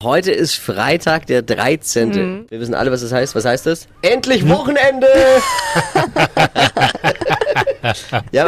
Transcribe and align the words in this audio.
Heute 0.00 0.30
ist 0.30 0.54
Freitag, 0.54 1.26
der 1.26 1.42
13. 1.42 2.10
Mhm. 2.10 2.46
Wir 2.50 2.60
wissen 2.60 2.74
alle, 2.74 2.92
was 2.92 3.00
das 3.00 3.10
heißt. 3.10 3.34
Was 3.34 3.44
heißt 3.44 3.66
das? 3.66 3.88
Endlich 4.00 4.48
Wochenende! 4.48 5.08
ja, 8.30 8.46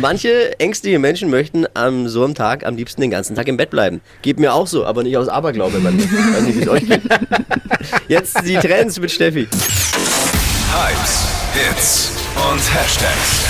manche 0.00 0.56
ängstliche 0.60 1.00
Menschen 1.00 1.28
möchten 1.28 1.66
am 1.74 2.06
so 2.06 2.22
einem 2.22 2.36
Tag 2.36 2.64
am 2.64 2.76
liebsten 2.76 3.00
den 3.00 3.10
ganzen 3.10 3.34
Tag 3.34 3.48
im 3.48 3.56
Bett 3.56 3.70
bleiben. 3.70 4.00
Geht 4.22 4.38
mir 4.38 4.54
auch 4.54 4.68
so, 4.68 4.86
aber 4.86 5.02
nicht 5.02 5.16
aus 5.16 5.26
Aberglaube. 5.26 5.80
Man 5.80 5.98
weiß 5.98 6.42
nicht, 6.42 6.58
wie 6.58 6.62
es 6.62 6.68
euch 6.68 6.86
geht. 6.86 7.02
Jetzt 8.06 8.46
die 8.46 8.58
Trends 8.58 9.00
mit 9.00 9.10
Steffi. 9.10 9.48
Hypes, 10.70 11.26
Hits 11.52 12.12
und 12.36 12.60
Hashtags. 12.72 13.40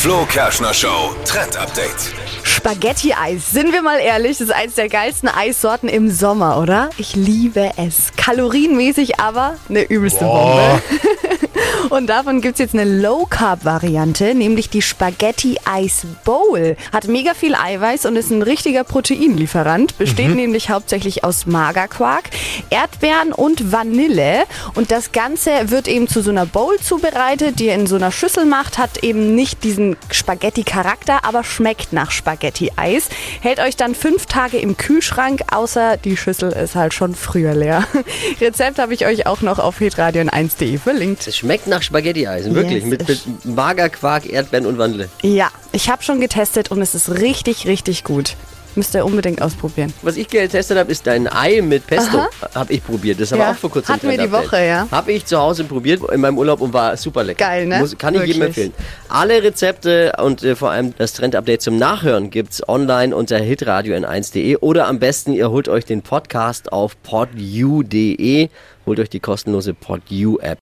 Flo 0.00 0.26
Kerschner 0.26 0.74
Show 0.74 1.14
Trend 1.24 1.56
Update. 1.56 2.25
Spaghetti-Eis. 2.56 3.50
Sind 3.50 3.72
wir 3.72 3.82
mal 3.82 3.98
ehrlich, 3.98 4.38
das 4.38 4.48
ist 4.48 4.54
eines 4.54 4.74
der 4.76 4.88
geilsten 4.88 5.28
Eissorten 5.28 5.88
im 5.88 6.10
Sommer, 6.10 6.58
oder? 6.58 6.88
Ich 6.96 7.14
liebe 7.14 7.70
es. 7.76 8.12
Kalorienmäßig 8.16 9.20
aber 9.20 9.56
eine 9.68 9.82
übelste 9.82 10.24
Bombe. 10.24 10.82
Und 11.90 12.08
davon 12.08 12.40
gibt's 12.40 12.58
jetzt 12.58 12.74
eine 12.74 12.84
Low-Carb-Variante, 12.84 14.34
nämlich 14.34 14.68
die 14.70 14.82
Spaghetti-Eis-Bowl. 14.82 16.76
Hat 16.92 17.06
mega 17.06 17.34
viel 17.34 17.54
Eiweiß 17.54 18.06
und 18.06 18.16
ist 18.16 18.30
ein 18.30 18.42
richtiger 18.42 18.82
Proteinlieferant. 18.84 19.96
Besteht 19.98 20.34
nämlich 20.34 20.70
hauptsächlich 20.70 21.22
aus 21.22 21.46
Magerquark, 21.46 22.30
Erdbeeren 22.70 23.32
und 23.32 23.72
Vanille. 23.72 24.44
Und 24.74 24.90
das 24.90 25.12
Ganze 25.12 25.70
wird 25.70 25.86
eben 25.86 26.08
zu 26.08 26.22
so 26.22 26.30
einer 26.30 26.46
Bowl 26.46 26.76
zubereitet, 26.80 27.60
die 27.60 27.66
ihr 27.66 27.74
in 27.74 27.86
so 27.86 27.96
einer 27.96 28.10
Schüssel 28.10 28.46
macht. 28.46 28.78
Hat 28.78 29.04
eben 29.04 29.34
nicht 29.34 29.62
diesen 29.62 29.96
Spaghetti-Charakter, 30.10 31.24
aber 31.24 31.44
schmeckt 31.44 31.92
nach 31.92 32.10
Spaghetti-Eis. 32.10 33.08
Hält 33.40 33.60
euch 33.60 33.76
dann 33.76 33.94
fünf 33.94 34.26
Tage 34.26 34.58
im 34.58 34.76
Kühlschrank, 34.76 35.42
außer 35.52 35.96
die 35.96 36.16
Schüssel 36.16 36.52
ist 36.52 36.74
halt 36.74 36.94
schon 36.94 37.14
früher 37.14 37.54
leer. 37.54 37.84
Rezept 38.40 38.78
habe 38.78 38.94
ich 38.94 39.06
euch 39.06 39.26
auch 39.26 39.42
noch 39.42 39.58
auf 39.58 39.78
hitradio1.de 39.80 40.78
verlinkt. 40.78 41.26
Es 41.26 41.36
schmeckt 41.36 41.66
nach 41.66 41.75
Spaghetti-Eis, 41.82 42.52
wirklich. 42.54 42.82
Yes. 42.84 42.90
Mit, 42.90 43.08
mit 43.08 43.44
Magerquark, 43.56 44.26
Erdbeeren 44.30 44.66
und 44.66 44.78
Vanille. 44.78 45.08
Ja, 45.22 45.48
ich 45.72 45.88
habe 45.90 46.02
schon 46.02 46.20
getestet 46.20 46.70
und 46.70 46.80
es 46.82 46.94
ist 46.94 47.10
richtig, 47.10 47.66
richtig 47.66 48.04
gut. 48.04 48.34
Müsst 48.78 48.94
ihr 48.94 49.06
unbedingt 49.06 49.40
ausprobieren. 49.40 49.90
Was 50.02 50.18
ich 50.18 50.28
getestet 50.28 50.76
habe, 50.76 50.92
ist 50.92 51.06
dein 51.06 51.26
Ei 51.32 51.62
mit 51.62 51.86
Pesto. 51.86 52.26
Habe 52.54 52.74
ich 52.74 52.84
probiert. 52.84 53.18
Das 53.18 53.32
haben 53.32 53.38
Ja. 53.38 53.46
wir 53.46 53.50
auch 53.52 53.56
vor 53.56 53.70
kurzem. 53.70 53.94
Hatten 53.94 54.10
wir 54.10 54.18
die 54.18 54.30
Woche, 54.30 54.62
ja. 54.66 54.86
Habe 54.90 55.12
ich 55.12 55.24
zu 55.24 55.38
Hause 55.38 55.64
probiert 55.64 56.02
in 56.12 56.20
meinem 56.20 56.36
Urlaub 56.36 56.60
und 56.60 56.74
war 56.74 56.94
super 56.98 57.24
lecker. 57.24 57.42
Geil, 57.42 57.64
ne? 57.64 57.78
Muss, 57.78 57.96
kann 57.96 58.14
ich 58.16 58.20
jedem 58.26 58.42
Wirklich. 58.42 58.66
empfehlen. 58.66 58.74
Alle 59.08 59.42
Rezepte 59.42 60.12
und 60.22 60.42
äh, 60.42 60.54
vor 60.56 60.72
allem 60.72 60.92
das 60.98 61.14
Trend-Update 61.14 61.62
zum 61.62 61.78
Nachhören 61.78 62.28
gibt's 62.28 62.68
online 62.68 63.16
unter 63.16 63.38
hitradio 63.38 63.96
n1.de 63.96 64.56
oder 64.58 64.88
am 64.88 64.98
besten 64.98 65.32
ihr 65.32 65.48
holt 65.50 65.70
euch 65.70 65.86
den 65.86 66.02
Podcast 66.02 66.70
auf 66.70 67.00
podu.de. 67.02 68.50
Holt 68.84 69.00
euch 69.00 69.08
die 69.10 69.20
kostenlose 69.20 69.72
PodU-App. 69.72 70.54